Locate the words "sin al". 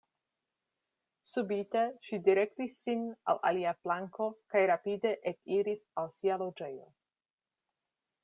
2.85-3.41